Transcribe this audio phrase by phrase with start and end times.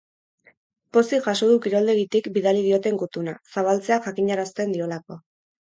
[0.97, 5.25] Pozik jaso du kiroldegitik bidali dioten gutuna, zabaltzea jakinarazten diolako.